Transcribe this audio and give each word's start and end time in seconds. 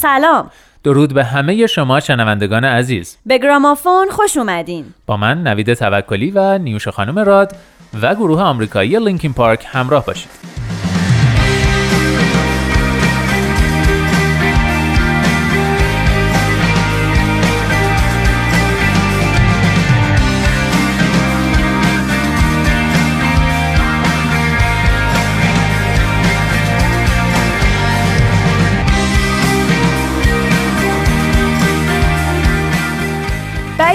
سلام. 0.00 0.50
درود 0.84 1.14
به 1.14 1.24
همه 1.24 1.66
شما 1.66 2.00
شنوندگان 2.00 2.64
عزیز. 2.64 3.16
به 3.26 3.38
گرامافون 3.38 4.06
خوش 4.10 4.36
اومدین. 4.36 4.84
با 5.06 5.16
من 5.16 5.42
نوید 5.42 5.74
توکلی 5.74 6.30
و 6.30 6.58
نیوش 6.58 6.88
خانم 6.88 7.18
راد 7.18 7.56
و 8.02 8.14
گروه 8.14 8.42
آمریکایی 8.42 8.98
لینکین 8.98 9.32
پارک 9.32 9.66
همراه 9.68 10.06
باشید. 10.06 10.30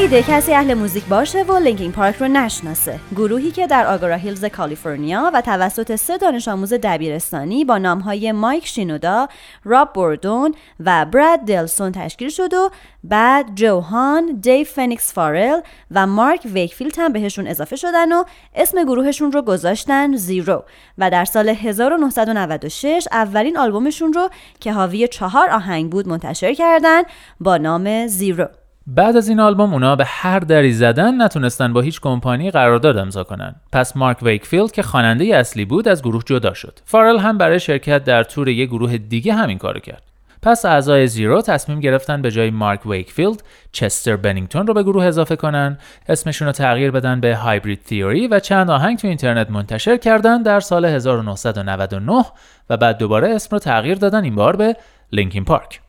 بعیده 0.05 0.23
کسی 0.23 0.53
اهل 0.53 0.73
موزیک 0.73 1.05
باشه 1.05 1.43
و 1.43 1.57
Linkin 1.57 1.91
Park 1.91 2.15
رو 2.15 2.27
نشناسه. 2.27 2.99
گروهی 3.15 3.51
که 3.51 3.67
در 3.67 3.87
آگورا 3.87 4.15
هیلز 4.15 4.45
کالیفرنیا 4.45 5.31
و 5.33 5.41
توسط 5.41 5.95
سه 5.95 6.17
دانش 6.17 6.47
آموز 6.47 6.73
دبیرستانی 6.73 7.65
با 7.65 7.77
نامهای 7.77 8.31
مایک 8.31 8.67
شینودا، 8.67 9.27
راب 9.63 9.93
بوردون 9.93 10.55
و 10.79 11.05
براد 11.05 11.39
دلسون 11.39 11.91
تشکیل 11.91 12.29
شد 12.29 12.53
و 12.53 12.69
بعد 13.03 13.55
جو 13.55 13.89
هان، 13.89 14.39
دیو 14.41 14.67
فنیکس 14.67 15.13
فارل 15.13 15.61
و 15.91 16.07
مارک 16.07 16.47
ویکفیلد 16.53 16.95
هم 16.97 17.13
بهشون 17.13 17.47
اضافه 17.47 17.75
شدن 17.75 18.11
و 18.11 18.23
اسم 18.55 18.83
گروهشون 18.83 19.31
رو 19.31 19.41
گذاشتن 19.41 20.15
Xero. 20.15 20.63
و 20.97 21.09
در 21.09 21.25
سال 21.25 21.49
1996 21.49 23.07
اولین 23.11 23.57
آلبومشون 23.57 24.13
رو 24.13 24.29
که 24.59 24.73
حاوی 24.73 25.07
چهار 25.07 25.49
آهنگ 25.49 25.91
بود 25.91 26.07
منتشر 26.07 26.53
کردن 26.53 27.01
با 27.39 27.57
نام 27.57 28.07
Xero. 28.07 28.47
بعد 28.87 29.17
از 29.17 29.27
این 29.27 29.39
آلبوم 29.39 29.73
اونا 29.73 29.95
به 29.95 30.05
هر 30.05 30.39
دری 30.39 30.73
زدن 30.73 31.21
نتونستن 31.21 31.73
با 31.73 31.81
هیچ 31.81 32.01
کمپانی 32.01 32.51
قرارداد 32.51 32.97
امضا 32.97 33.23
کنن. 33.23 33.55
پس 33.71 33.97
مارک 33.97 34.23
ویکفیلد 34.23 34.71
که 34.71 34.83
خواننده 34.83 35.25
اصلی 35.25 35.65
بود 35.65 35.87
از 35.87 36.01
گروه 36.01 36.23
جدا 36.25 36.53
شد. 36.53 36.79
فارل 36.85 37.17
هم 37.17 37.37
برای 37.37 37.59
شرکت 37.59 38.03
در 38.03 38.23
تور 38.23 38.47
یه 38.47 38.65
گروه 38.65 38.97
دیگه 38.97 39.33
همین 39.33 39.57
کارو 39.57 39.79
کرد. 39.79 40.03
پس 40.41 40.65
اعضای 40.65 41.07
Xero 41.07 41.41
تصمیم 41.41 41.79
گرفتن 41.79 42.21
به 42.21 42.31
جای 42.31 42.49
مارک 42.49 42.85
ویکفیلد 42.85 43.43
چستر 43.71 44.15
بنینگتون 44.15 44.67
رو 44.67 44.73
به 44.73 44.83
گروه 44.83 45.05
اضافه 45.05 45.35
کنن 45.35 45.77
اسمشون 46.09 46.45
رو 46.45 46.51
تغییر 46.51 46.91
بدن 46.91 47.19
به 47.19 47.35
Hybrid 47.35 47.83
Theory 47.83 48.27
و 48.27 48.39
چند 48.39 48.69
آهنگ 48.69 48.97
تو 48.97 49.07
اینترنت 49.07 49.49
منتشر 49.49 49.97
کردن 49.97 50.41
در 50.41 50.59
سال 50.59 50.85
1999 50.85 52.25
و 52.69 52.77
بعد 52.77 52.97
دوباره 52.97 53.29
اسم 53.29 53.49
رو 53.51 53.59
تغییر 53.59 53.97
دادن 53.97 54.23
این 54.23 54.35
بار 54.35 54.55
به 54.55 54.75
لینکین 55.11 55.45
پارک 55.45 55.81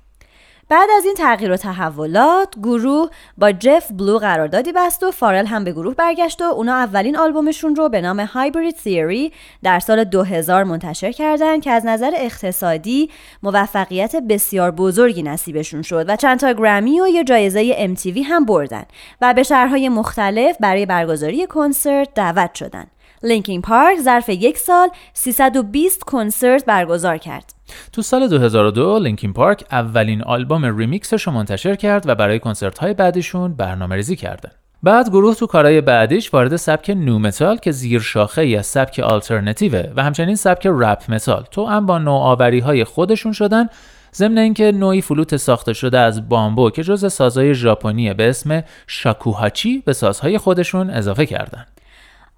بعد 0.69 0.88
از 0.97 1.04
این 1.04 1.15
تغییر 1.15 1.53
و 1.53 1.56
تحولات 1.56 2.54
گروه 2.62 3.10
با 3.38 3.53
جف 3.53 3.93
بلو 3.93 4.19
قراردادی 4.19 4.72
بست 4.72 5.03
و 5.03 5.10
فارل 5.10 5.47
هم 5.47 5.65
به 5.65 5.72
گروه 5.72 5.94
برگشت 5.94 6.43
و 6.43 6.44
اونا 6.44 6.75
اولین 6.75 7.16
آلبومشون 7.16 7.77
رو 7.77 7.88
به 7.88 8.00
نام 8.00 8.21
هایبرید 8.21 8.75
تیوری 8.75 9.32
در 9.62 9.81
سال 9.81 10.05
2000 10.05 10.65
منتشر 10.65 11.12
کردند 11.12 11.62
که 11.62 11.71
از 11.71 11.87
نظر 11.87 12.10
اقتصادی 12.16 13.10
موفقیت 13.43 14.16
بسیار 14.16 14.71
بزرگی 14.71 15.22
نصیبشون 15.22 15.82
شد 15.82 16.05
و 16.09 16.16
چند 16.16 16.38
تا 16.38 16.53
گرمی 16.53 17.00
و 17.00 17.09
یه 17.09 17.25
جایزه 17.25 17.94
MTV 17.94 18.19
هم 18.25 18.44
بردن 18.44 18.84
و 19.21 19.34
به 19.34 19.43
شهرهای 19.43 19.88
مختلف 19.88 20.56
برای 20.60 20.87
برگزاری 20.87 21.47
کنسرت 21.47 22.15
دعوت 22.15 22.55
شدند. 22.55 22.91
Linkin 23.22 23.62
Park 23.62 24.00
ظرف 24.00 24.28
یک 24.28 24.59
سال 24.59 24.88
320 25.15 26.05
کنسرت 26.05 26.65
برگزار 26.65 27.19
کرد. 27.19 27.56
تو 27.93 28.03
سال 28.03 28.28
2002 28.28 28.99
Linkin 28.99 29.33
Park 29.33 29.65
اولین 29.71 30.22
آلبوم 30.22 30.78
ریمیکسش 30.78 31.22
رو 31.22 31.32
منتشر 31.32 31.75
کرد 31.75 32.09
و 32.09 32.15
برای 32.15 32.38
کنسرت 32.38 32.78
های 32.78 32.94
بعدیشون 32.94 33.54
برنامه 33.54 33.97
ریزی 33.97 34.16
کردن. 34.16 34.50
بعد 34.82 35.09
گروه 35.09 35.34
تو 35.34 35.47
کارهای 35.47 35.81
بعدیش 35.81 36.34
وارد 36.34 36.56
سبک 36.56 36.91
nu 36.91 37.19
metal 37.19 37.56
که 37.56 37.71
زیر 37.71 38.00
شاخه 38.00 38.43
ای 38.43 38.62
سبک 38.62 38.99
آلترنتیوه 38.99 39.93
و 39.97 40.03
همچنین 40.03 40.37
سبک 40.37 40.66
rap 40.71 41.03
metal 41.09 41.44
توأم 41.50 41.87
با 41.87 41.99
نوآوری 41.99 42.59
های 42.59 42.84
خودشون 42.84 43.32
شدن 43.32 43.69
ضمن 44.15 44.38
اینکه 44.38 44.72
نوعی 44.72 45.03
فلوت 45.03 45.37
ساخته 45.37 45.72
شده 45.72 45.99
از 45.99 46.28
بامبو 46.28 46.71
که 46.71 46.82
جز 46.82 47.12
سازهای 47.12 47.55
ژاپنی 47.55 48.15
به 48.15 48.28
اسم 48.28 48.62
شاکوهاچی 48.87 49.82
به 49.87 49.93
سازهای 49.93 50.38
خودشون 50.38 50.91
اضافه 50.91 51.26
کردن. 51.26 51.66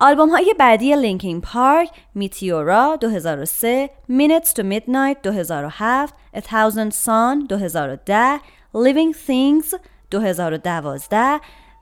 آلبوم 0.01 0.29
های 0.29 0.55
بعدی 0.59 0.97
لینکین 0.97 1.41
پارک 1.41 1.91
میتیورا 2.15 2.97
2003 3.01 3.91
Minutes 4.11 4.53
to 4.53 4.63
Midnight 4.63 5.23
2007 5.23 6.15
A 6.35 6.41
Thousand 6.41 6.91
Sun 6.91 7.47
2010 7.49 8.41
Living 8.75 9.13
Things 9.27 9.75
2012 10.11 11.41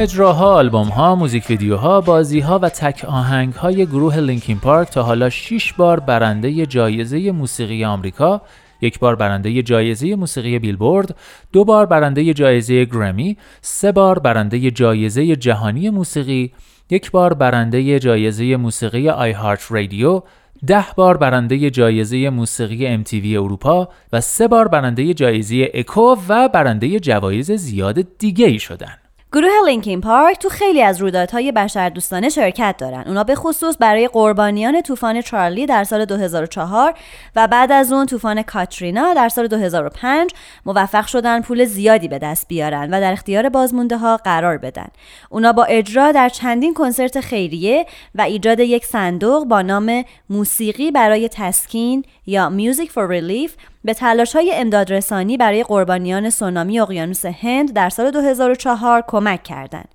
اجراها، 0.00 0.54
آلبوم 0.54 0.88
ها، 0.88 1.14
موزیک 1.14 1.50
ویدیوها، 1.50 2.00
بازی 2.00 2.40
ها 2.40 2.58
و 2.58 2.68
تک 2.68 3.04
آهنگ 3.04 3.54
های 3.54 3.86
گروه 3.86 4.16
لینکین 4.16 4.58
پارک 4.58 4.90
تا 4.90 5.02
حالا 5.02 5.30
6 5.30 5.72
بار 5.72 6.00
برنده 6.00 6.66
جایزه 6.66 7.32
موسیقی 7.32 7.84
آمریکا، 7.84 8.42
یک 8.80 8.98
بار 8.98 9.16
برنده 9.16 9.62
جایزه 9.62 10.14
موسیقی 10.16 10.58
بیلبورد، 10.58 11.16
دو 11.52 11.64
بار 11.64 11.86
برنده 11.86 12.34
جایزه 12.34 12.84
گرمی، 12.84 13.36
سه 13.60 13.92
بار 13.92 14.18
برنده 14.18 14.70
جایزه 14.70 15.36
جهانی 15.36 15.90
موسیقی، 15.90 16.52
یک 16.90 17.10
بار 17.10 17.34
برنده 17.34 17.98
جایزه 17.98 18.56
موسیقی 18.56 19.08
آی 19.08 19.32
هارت 19.32 19.72
رادیو، 19.72 20.22
ده 20.66 20.84
بار 20.96 21.16
برنده 21.16 21.70
جایزه 21.70 22.30
موسیقی 22.30 23.04
MTV 23.04 23.26
اروپا 23.26 23.88
و 24.12 24.20
سه 24.20 24.48
بار 24.48 24.68
برنده 24.68 25.14
جایزه 25.14 25.70
اکو 25.74 26.16
و 26.28 26.48
برنده 26.48 27.00
جوایز 27.00 27.52
زیاد 27.52 28.18
دیگه 28.18 28.46
ای 28.46 28.58
شدن. 28.58 28.99
گروه 29.32 29.50
لینکین 29.66 30.00
پارک 30.00 30.38
تو 30.38 30.48
خیلی 30.48 30.82
از 30.82 31.00
رویدادهای 31.00 31.52
بشردوستانه 31.52 32.28
شرکت 32.28 32.74
دارن. 32.78 33.04
اونا 33.06 33.24
به 33.24 33.34
خصوص 33.34 33.76
برای 33.80 34.08
قربانیان 34.08 34.82
طوفان 34.82 35.20
چارلی 35.20 35.66
در 35.66 35.84
سال 35.84 36.04
2004 36.04 36.94
و 37.36 37.48
بعد 37.48 37.72
از 37.72 37.92
اون 37.92 38.06
طوفان 38.06 38.42
کاترینا 38.42 39.14
در 39.14 39.28
سال 39.28 39.46
2005 39.46 40.30
موفق 40.66 41.06
شدن 41.06 41.42
پول 41.42 41.64
زیادی 41.64 42.08
به 42.08 42.18
دست 42.18 42.48
بیارن 42.48 42.94
و 42.94 43.00
در 43.00 43.12
اختیار 43.12 43.48
بازمونده 43.48 43.96
ها 43.96 44.16
قرار 44.16 44.58
بدن. 44.58 44.88
اونا 45.28 45.52
با 45.52 45.64
اجرا 45.64 46.12
در 46.12 46.28
چندین 46.28 46.74
کنسرت 46.74 47.20
خیریه 47.20 47.86
و 48.14 48.22
ایجاد 48.22 48.60
یک 48.60 48.84
صندوق 48.84 49.44
با 49.44 49.62
نام 49.62 50.04
موسیقی 50.30 50.90
برای 50.90 51.28
تسکین 51.28 52.04
یا 52.26 52.52
Music 52.58 52.88
for 52.88 53.10
Relief 53.10 53.50
به 53.84 53.94
تلاش 53.94 54.36
های 54.36 54.52
امدادرسانی 54.54 55.36
برای 55.36 55.62
قربانیان 55.62 56.30
سونامی 56.30 56.80
اقیانوس 56.80 57.26
هند 57.26 57.72
در 57.72 57.88
سال 57.88 58.10
2004 58.10 59.04
کمک 59.06 59.42
کردند. 59.42 59.88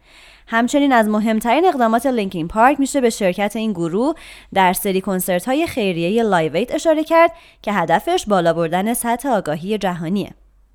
همچنین 0.47 0.91
از 0.91 1.07
مهمترین 1.07 1.65
اقدامات 1.65 2.05
Linkin 2.05 2.47
Park 2.47 2.79
میشه 2.79 3.01
به 3.01 3.09
شرکت 3.09 3.55
این 3.55 3.73
گروه 3.73 4.15
در 4.53 4.73
سری 4.73 5.01
کنسرت 5.01 5.45
های 5.45 5.67
خیریه 5.67 6.23
Live 6.23 6.65
اشاره 6.69 7.03
کرد 7.03 7.31
که 7.61 7.73
هدفش 7.73 8.25
بالا 8.27 8.53
بردن 8.53 8.93
سطح 8.93 9.29
آگاهی 9.29 9.77
جهانیه. 9.77 10.29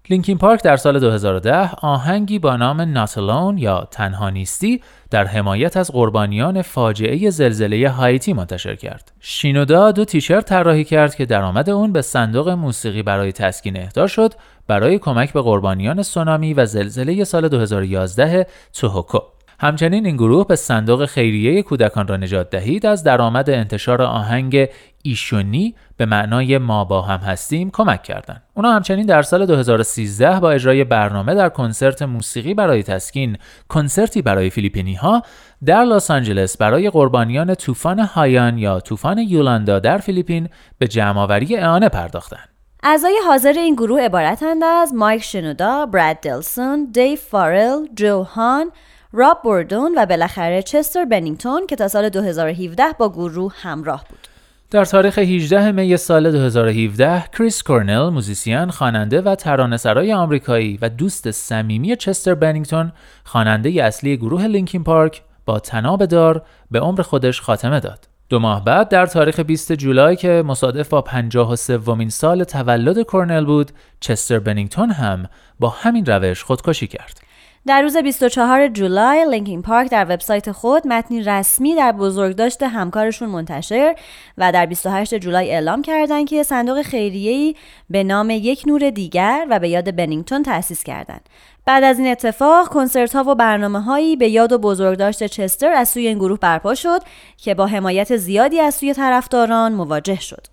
Linkin 0.08 0.38
Park 0.38 0.62
در 0.62 0.76
سال 0.76 0.98
2010 0.98 1.70
آهنگی 1.74 2.38
با 2.38 2.56
نام 2.56 2.80
Not 2.80 3.09
Alone 3.10 3.58
یا 3.58 3.88
تنها 3.90 4.30
نیستی 4.30 4.82
در 5.10 5.24
حمایت 5.24 5.76
از 5.76 5.90
قربانیان 5.90 6.62
فاجعه 6.62 7.30
زلزله 7.30 7.88
هایتی 7.88 8.32
منتشر 8.32 8.76
کرد. 8.76 9.12
شینودا 9.20 9.92
دو 9.92 10.04
تیشرت 10.04 10.44
طراحی 10.44 10.84
کرد 10.84 11.14
که 11.14 11.26
درآمد 11.26 11.70
اون 11.70 11.92
به 11.92 12.02
صندوق 12.02 12.48
موسیقی 12.48 13.02
برای 13.02 13.32
تسکین 13.32 13.76
اهدا 13.76 14.06
شد 14.06 14.34
برای 14.66 14.98
کمک 14.98 15.32
به 15.32 15.42
قربانیان 15.42 16.02
سونامی 16.02 16.54
و 16.54 16.66
زلزله 16.66 17.24
سال 17.24 17.48
2011 17.48 18.46
توهوکو. 18.72 19.18
همچنین 19.62 20.06
این 20.06 20.16
گروه 20.16 20.46
به 20.46 20.56
صندوق 20.56 21.06
خیریه 21.06 21.62
کودکان 21.62 22.08
را 22.08 22.16
نجات 22.16 22.50
دهید 22.50 22.86
از 22.86 23.04
درآمد 23.04 23.50
انتشار 23.50 24.02
آهنگ 24.02 24.68
ایشونی 25.02 25.74
به 25.96 26.06
معنای 26.06 26.58
ما 26.58 26.84
با 26.84 27.02
هم 27.02 27.18
هستیم 27.18 27.70
کمک 27.70 28.02
کردند. 28.02 28.42
اونا 28.54 28.72
همچنین 28.72 29.06
در 29.06 29.22
سال 29.22 29.46
2013 29.46 30.40
با 30.40 30.50
اجرای 30.50 30.84
برنامه 30.84 31.34
در 31.34 31.48
کنسرت 31.48 32.02
موسیقی 32.02 32.54
برای 32.54 32.82
تسکین 32.82 33.36
کنسرتی 33.68 34.22
برای 34.22 34.50
فیلیپینی 34.50 34.94
ها 34.94 35.22
در 35.64 35.84
لس 35.84 36.10
آنجلس 36.10 36.56
برای 36.56 36.90
قربانیان 36.90 37.54
طوفان 37.54 37.98
هایان 37.98 38.58
یا 38.58 38.80
طوفان 38.80 39.18
یولاندا 39.18 39.78
در 39.78 39.98
فیلیپین 39.98 40.48
به 40.78 40.88
جمعآوری 40.88 41.56
اعانه 41.56 41.88
پرداختند. 41.88 42.48
اعضای 42.82 43.18
حاضر 43.26 43.52
این 43.52 43.74
گروه 43.74 44.00
عبارتند 44.00 44.64
از 44.64 44.94
مایک 44.94 45.22
شنودا، 45.22 45.86
براد 45.86 46.16
دلسون، 46.16 46.88
دیو 46.92 47.16
فارل، 47.16 47.86
جو 47.94 48.22
هان، 48.22 48.70
راب 49.12 49.38
بوردون 49.42 49.94
و 49.96 50.06
بالاخره 50.06 50.62
چستر 50.62 51.04
بنینگتون 51.04 51.66
که 51.66 51.76
تا 51.76 51.88
سال 51.88 52.08
2017 52.08 52.84
با 52.98 53.08
گروه 53.08 53.54
همراه 53.56 54.04
بود. 54.10 54.28
در 54.70 54.84
تاریخ 54.84 55.18
18 55.18 55.72
می 55.72 55.96
سال 55.96 56.30
2017 56.30 57.24
کریس 57.32 57.62
کورنل 57.62 58.08
موزیسین 58.08 58.70
خواننده 58.70 59.20
و 59.20 59.34
ترانه‌سرای 59.34 60.12
آمریکایی 60.12 60.78
و 60.82 60.88
دوست 60.88 61.30
صمیمی 61.30 61.96
چستر 61.96 62.34
بنینگتون 62.34 62.92
خواننده 63.24 63.84
اصلی 63.84 64.16
گروه 64.16 64.46
Linkin 64.46 64.84
Park 64.84 65.22
با 65.46 65.58
طناب 65.58 66.06
دار 66.06 66.42
به 66.70 66.80
عمر 66.80 67.02
خودش 67.02 67.40
خاتمه 67.40 67.80
داد. 67.80 68.08
دو 68.28 68.38
ماه 68.38 68.64
بعد 68.64 68.88
در 68.88 69.06
تاریخ 69.06 69.40
20 69.40 69.72
جولای 69.72 70.16
که 70.16 70.42
مصادف 70.46 70.88
با 70.88 71.02
53 71.02 71.76
ومین 71.76 72.08
سال 72.08 72.44
تولد 72.44 73.02
کورنل 73.02 73.44
بود، 73.44 73.70
چستر 74.00 74.38
بنینگتون 74.38 74.90
هم 74.90 75.26
با 75.60 75.68
همین 75.68 76.06
روش 76.06 76.44
خودکشی 76.44 76.86
کرد. 76.86 77.29
در 77.66 77.82
روز 77.82 77.96
24 77.96 78.68
جولای 78.68 79.26
لینکین 79.30 79.62
پارک 79.62 79.90
در 79.90 80.04
وبسایت 80.04 80.52
خود 80.52 80.86
متنی 80.86 81.22
رسمی 81.22 81.74
در 81.74 81.92
بزرگداشت 81.92 82.62
همکارشون 82.62 83.28
منتشر 83.28 83.94
و 84.38 84.52
در 84.52 84.66
28 84.66 85.14
جولای 85.14 85.50
اعلام 85.50 85.82
کردند 85.82 86.28
که 86.28 86.42
صندوق 86.42 86.82
خیریه‌ای 86.82 87.54
به 87.90 88.04
نام 88.04 88.30
یک 88.30 88.62
نور 88.66 88.90
دیگر 88.90 89.46
و 89.50 89.58
به 89.58 89.68
یاد 89.68 89.96
بنینگتون 89.96 90.42
تأسیس 90.42 90.84
کردند. 90.84 91.28
بعد 91.66 91.84
از 91.84 91.98
این 91.98 92.08
اتفاق 92.08 92.68
کنسرت 92.68 93.16
ها 93.16 93.24
و 93.24 93.34
برنامه 93.34 93.80
هایی 93.80 94.16
به 94.16 94.28
یاد 94.28 94.52
و 94.52 94.58
بزرگداشت 94.58 95.26
چستر 95.26 95.72
از 95.72 95.88
سوی 95.88 96.06
این 96.06 96.18
گروه 96.18 96.38
برپا 96.38 96.74
شد 96.74 97.02
که 97.36 97.54
با 97.54 97.66
حمایت 97.66 98.16
زیادی 98.16 98.60
از 98.60 98.74
سوی 98.74 98.94
طرفداران 98.94 99.72
مواجه 99.72 100.20
شد. 100.20 100.46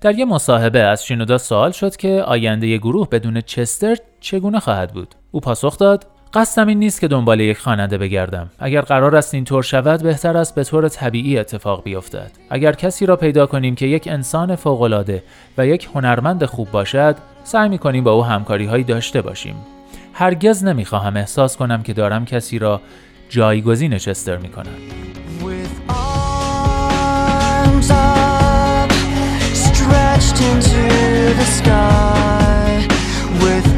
در 0.00 0.18
یک 0.18 0.28
مصاحبه 0.28 0.80
از 0.80 1.04
شینودا 1.04 1.38
سوال 1.38 1.70
شد 1.70 1.96
که 1.96 2.22
آینده 2.26 2.76
گروه 2.76 3.08
بدون 3.08 3.40
چستر 3.40 3.96
چگونه 4.20 4.60
خواهد 4.60 4.92
بود. 4.92 5.14
او 5.30 5.40
پاسخ 5.40 5.78
داد: 5.78 6.06
قصدم 6.34 6.66
این 6.68 6.78
نیست 6.78 7.00
که 7.00 7.08
دنبال 7.08 7.40
یک 7.40 7.58
خواننده 7.58 7.98
بگردم. 7.98 8.50
اگر 8.58 8.80
قرار 8.80 9.16
است 9.16 9.34
این 9.34 9.44
طور 9.44 9.62
شود 9.62 10.02
بهتر 10.02 10.36
است 10.36 10.54
به 10.54 10.64
طور 10.64 10.88
طبیعی 10.88 11.38
اتفاق 11.38 11.82
بیفتد. 11.82 12.30
اگر 12.50 12.72
کسی 12.72 13.06
را 13.06 13.16
پیدا 13.16 13.46
کنیم 13.46 13.74
که 13.74 13.86
یک 13.86 14.08
انسان 14.08 14.56
فوقالعاده 14.56 15.22
و 15.58 15.66
یک 15.66 15.88
هنرمند 15.94 16.44
خوب 16.44 16.70
باشد 16.70 17.16
سعی 17.44 17.68
می 17.68 17.78
کنیم 17.78 18.04
با 18.04 18.12
او 18.12 18.24
همکاری 18.24 18.66
هایی 18.66 18.84
داشته 18.84 19.22
باشیم. 19.22 19.54
هرگز 20.12 20.64
نمی‌خواهم 20.64 21.16
احساس 21.16 21.56
کنم 21.56 21.82
که 21.82 21.92
دارم 21.92 22.24
کسی 22.24 22.58
را 22.58 22.80
جایگزین 23.28 23.98
چستر 23.98 24.36
می 24.36 24.48
کنم 24.48 24.70
اما 33.40 33.77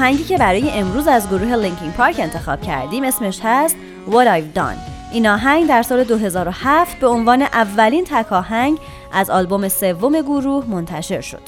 آهنگی 0.00 0.24
که 0.24 0.38
برای 0.38 0.70
امروز 0.70 1.08
از 1.08 1.28
گروه 1.28 1.56
لینکین 1.56 1.92
پارک 1.92 2.16
انتخاب 2.18 2.60
کردیم 2.60 3.04
اسمش 3.04 3.40
هست 3.42 3.76
What 4.08 4.26
I've 4.26 4.58
Done. 4.58 4.78
این 5.12 5.26
آهنگ 5.26 5.68
در 5.68 5.82
سال 5.82 6.04
2007 6.04 7.00
به 7.00 7.06
عنوان 7.06 7.42
اولین 7.42 8.04
تک 8.04 8.32
آهنگ 8.32 8.78
از 9.12 9.30
آلبوم 9.30 9.68
سوم 9.68 10.20
گروه 10.20 10.66
منتشر 10.66 11.20
شد. 11.20 11.40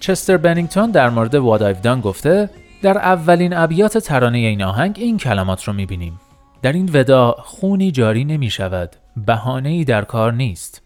چستر 0.00 0.36
بنینگتون 0.36 0.90
در 0.90 1.10
مورد 1.10 1.38
What 1.38 1.60
I've 1.60 1.84
Done 1.84 2.00
گفته 2.00 2.50
در 2.82 2.98
اولین 2.98 3.52
ابیات 3.56 3.98
ترانه 3.98 4.38
این 4.38 4.62
آهنگ 4.62 4.96
این 4.98 5.18
کلمات 5.18 5.64
رو 5.64 5.72
می‌بینیم. 5.72 6.20
در 6.62 6.72
این 6.72 6.90
ودا 6.92 7.36
خونی 7.38 7.90
جاری 7.90 8.24
نمی 8.24 8.50
شود 8.50 8.96
بهانه 9.16 9.68
ای 9.68 9.84
در 9.84 10.04
کار 10.04 10.32
نیست. 10.32 10.82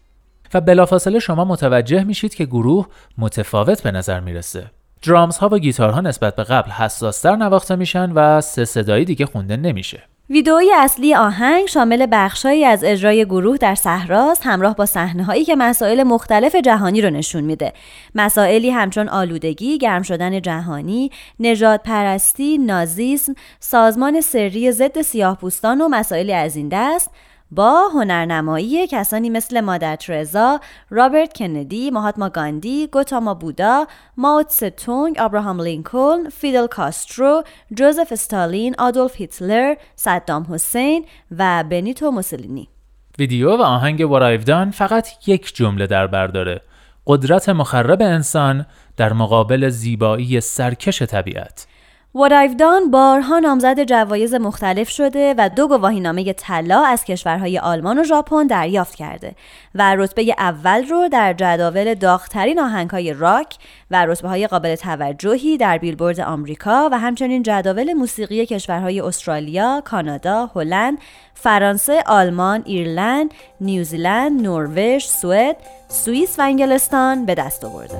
و 0.53 0.61
بلافاصله 0.61 1.19
شما 1.19 1.45
متوجه 1.45 2.03
میشید 2.03 2.35
که 2.35 2.45
گروه 2.45 2.87
متفاوت 3.17 3.83
به 3.83 3.91
نظر 3.91 4.19
می‌رسه. 4.19 4.71
درامز 5.01 5.37
ها 5.37 5.49
و 5.51 5.57
گیتارها 5.57 6.01
نسبت 6.01 6.35
به 6.35 6.43
قبل 6.43 6.71
حساستر 6.71 7.35
نواخته 7.35 7.75
میشن 7.75 8.11
و 8.11 8.41
سه 8.41 8.65
صدایی 8.65 9.05
دیگه 9.05 9.25
خونده 9.25 9.57
نمیشه. 9.57 10.03
ویدئوی 10.29 10.71
اصلی 10.77 11.15
آهنگ 11.15 11.67
شامل 11.67 12.07
بخشهایی 12.11 12.65
از 12.65 12.83
اجرای 12.83 13.25
گروه 13.25 13.57
در 13.57 13.75
صحراست 13.75 14.41
همراه 14.45 14.75
با 14.75 14.85
صحنه 14.85 15.23
هایی 15.23 15.45
که 15.45 15.55
مسائل 15.55 16.03
مختلف 16.03 16.55
جهانی 16.55 17.01
رو 17.01 17.09
نشون 17.09 17.43
میده. 17.43 17.73
مسائلی 18.15 18.69
همچون 18.69 19.09
آلودگی، 19.09 19.77
گرم 19.77 20.01
شدن 20.01 20.41
جهانی، 20.41 21.11
نژادپرستی، 21.39 22.57
نازیسم، 22.57 23.33
سازمان 23.59 24.21
سری 24.21 24.71
ضد 24.71 25.01
سیاهپوستان 25.01 25.81
و 25.81 25.87
مسائلی 25.87 26.33
از 26.33 26.55
این 26.55 26.69
دست 26.71 27.11
با 27.51 27.87
هنرنمایی 27.93 28.87
کسانی 28.87 29.29
مثل 29.29 29.61
مادر 29.61 29.95
ترزا، 29.95 30.59
رابرت 30.89 31.33
کندی، 31.33 31.91
مهاتما 31.91 32.29
گاندی، 32.29 32.87
گوتاما 32.87 33.33
بودا، 33.33 33.87
مائو 34.17 34.49
تسه 34.49 34.74
تونگ، 34.74 35.15
ابراهام 35.19 35.61
لینکلن، 35.61 36.29
فیدل 36.29 36.67
کاسترو، 36.67 37.43
جوزف 37.73 38.07
استالین، 38.11 38.75
آدولف 38.79 39.15
هیتلر، 39.15 39.75
صدام 39.95 40.47
حسین 40.49 41.05
و 41.37 41.63
بنیتو 41.69 42.11
موسولینی. 42.11 42.67
ویدیو 43.19 43.57
و 43.57 43.61
آهنگ 43.61 44.11
ورایفدان 44.11 44.71
فقط 44.71 45.27
یک 45.27 45.55
جمله 45.55 45.87
در 45.87 46.07
بر 46.07 46.27
داره. 46.27 46.61
قدرت 47.07 47.49
مخرب 47.49 48.01
انسان 48.01 48.65
در 48.97 49.13
مقابل 49.13 49.69
زیبایی 49.69 50.41
سرکش 50.41 51.01
طبیعت. 51.01 51.67
What 52.13 52.31
I've 52.31 52.57
Done 52.57 52.91
بارها 52.91 53.39
نامزد 53.39 53.83
جوایز 53.83 54.33
مختلف 54.33 54.89
شده 54.89 55.35
و 55.37 55.49
دو 55.49 55.67
گواهینامه 55.67 56.33
طلا 56.33 56.85
از 56.85 57.03
کشورهای 57.03 57.59
آلمان 57.59 57.99
و 57.99 58.03
ژاپن 58.03 58.47
دریافت 58.47 58.95
کرده 58.95 59.35
و 59.75 59.95
رتبه 59.95 60.35
اول 60.37 60.87
رو 60.87 61.07
در 61.07 61.33
جداول 61.33 61.93
داغترین 61.93 62.59
آهنگهای 62.59 63.13
راک 63.13 63.55
و 63.91 64.05
رتبه 64.05 64.29
های 64.29 64.47
قابل 64.47 64.75
توجهی 64.75 65.57
در 65.57 65.77
بیلبورد 65.77 66.19
آمریکا 66.19 66.89
و 66.91 66.99
همچنین 66.99 67.43
جداول 67.43 67.93
موسیقی 67.93 68.45
کشورهای 68.45 69.01
استرالیا، 69.01 69.81
کانادا، 69.85 70.49
هلند، 70.55 70.97
فرانسه، 71.33 72.03
آلمان، 72.05 72.63
ایرلند، 72.65 73.33
نیوزیلند، 73.61 74.41
نروژ، 74.41 75.05
سوئد، 75.05 75.57
سوئیس 75.87 76.39
و 76.39 76.41
انگلستان 76.41 77.25
به 77.25 77.35
دست 77.35 77.65
آورده. 77.65 77.99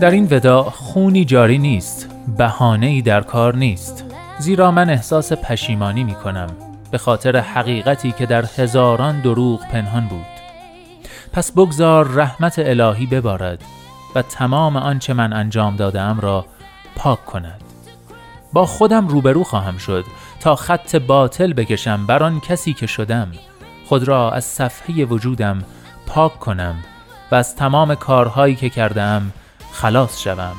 در 0.00 0.10
این 0.10 0.28
ودا 0.30 0.62
خونی 0.62 1.24
جاری 1.24 1.58
نیست. 1.58 2.08
بهانه 2.36 2.86
ای 2.86 3.02
در 3.02 3.20
کار 3.20 3.56
نیست. 3.56 4.04
زیرا 4.38 4.70
من 4.70 4.90
احساس 4.90 5.32
پشیمانی 5.32 6.04
می 6.04 6.14
کنم 6.14 6.46
به 6.90 6.98
خاطر 6.98 7.36
حقیقتی 7.36 8.12
که 8.12 8.26
در 8.26 8.44
هزاران 8.56 9.20
دروغ 9.20 9.66
پنهان 9.66 10.06
بود. 10.06 10.26
پس 11.32 11.52
بگذار 11.52 12.08
رحمت 12.08 12.58
الهی 12.58 13.06
ببارد 13.06 13.62
و 14.14 14.22
تمام 14.22 14.76
آنچه 14.76 15.12
من 15.12 15.32
انجام 15.32 15.76
دادم 15.76 16.18
را 16.20 16.46
پاک 16.96 17.24
کند. 17.24 17.69
با 18.52 18.66
خودم 18.66 19.08
روبرو 19.08 19.44
خواهم 19.44 19.78
شد 19.78 20.04
تا 20.40 20.56
خط 20.56 20.96
باطل 20.96 21.52
بکشم 21.52 22.06
بر 22.06 22.22
آن 22.22 22.40
کسی 22.40 22.72
که 22.72 22.86
شدم. 22.86 23.32
خود 23.86 24.08
را 24.08 24.30
از 24.30 24.44
صفحه 24.44 25.04
وجودم 25.04 25.64
پاک 26.06 26.38
کنم 26.38 26.74
و 27.30 27.34
از 27.34 27.56
تمام 27.56 27.94
کارهایی 27.94 28.54
که 28.54 28.70
کردم 28.70 29.32
خلاص 29.72 30.20
شوم. 30.20 30.56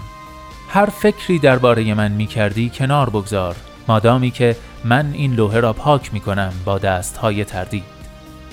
هر 0.69 0.85
فکری 0.85 1.39
درباره 1.39 1.93
من 1.93 2.11
می 2.11 2.27
کردی 2.27 2.69
کنار 2.69 3.09
بگذار 3.09 3.55
مادامی 3.87 4.31
که 4.31 4.55
من 4.83 5.11
این 5.13 5.33
لوحه 5.33 5.59
را 5.59 5.73
پاک 5.73 6.13
می 6.13 6.19
کنم 6.19 6.53
با 6.65 6.77
دستهای 6.77 7.45
تردید. 7.45 7.83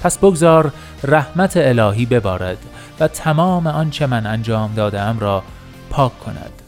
پس 0.03 0.19
بگذار 0.19 0.73
رحمت 1.05 1.57
الهی 1.57 2.07
ببارد 2.07 2.59
و 3.01 3.09
تمام 3.09 3.67
آنچه 3.67 4.07
من 4.07 4.27
انجام 4.27 4.75
دادم 4.75 5.17
را 5.21 5.43
پاک 5.91 6.19
کند. 6.21 6.68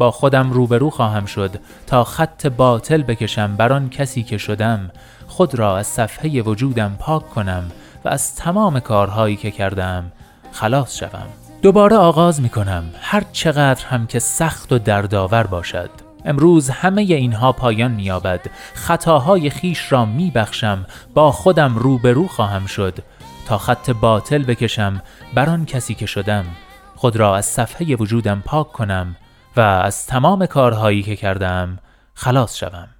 با 0.00 0.10
خودم 0.10 0.52
روبرو 0.52 0.90
خواهم 0.90 1.26
شد 1.26 1.50
تا 1.86 2.04
خط 2.04 2.46
باطل 2.46 3.02
بکشم 3.02 3.56
بر 3.56 3.72
آن 3.72 3.90
کسی 3.90 4.22
که 4.22 4.38
شدم 4.38 4.90
خود 5.26 5.54
را 5.54 5.78
از 5.78 5.86
صفحه 5.86 6.42
وجودم 6.42 6.96
پاک 6.98 7.30
کنم 7.30 7.70
و 8.04 8.08
از 8.08 8.34
تمام 8.34 8.80
کارهایی 8.80 9.36
که 9.36 9.50
کردم 9.50 10.12
خلاص 10.52 10.96
شوم. 10.96 11.26
دوباره 11.62 11.96
آغاز 11.96 12.40
می 12.40 12.48
کنم 12.48 12.84
هر 13.00 13.24
چقدر 13.32 13.86
هم 13.86 14.06
که 14.06 14.18
سخت 14.18 14.72
و 14.72 14.78
دردآور 14.78 15.46
باشد. 15.46 15.90
امروز 16.24 16.70
همه 16.70 17.02
اینها 17.02 17.52
پایان 17.52 17.90
مییابد. 17.90 18.40
خطاهای 18.74 19.50
خیش 19.50 19.92
را 19.92 20.04
می 20.04 20.30
بخشم 20.30 20.86
با 21.14 21.32
خودم 21.32 21.76
روبرو 21.76 22.28
خواهم 22.28 22.66
شد. 22.66 22.98
تا 23.46 23.58
خط 23.58 23.90
باطل 23.90 24.42
بکشم 24.42 25.02
بر 25.34 25.50
آن 25.50 25.64
کسی 25.64 25.94
که 25.94 26.06
شدم. 26.06 26.44
خود 26.96 27.16
را 27.16 27.36
از 27.36 27.46
صفحه 27.46 27.96
وجودم 27.96 28.42
پاک 28.46 28.72
کنم. 28.72 29.16
و 29.56 29.60
از 29.60 30.06
تمام 30.06 30.46
کارهایی 30.46 31.02
که 31.02 31.16
کردم 31.16 31.78
خلاص 32.14 32.56
شوم. 32.56 32.99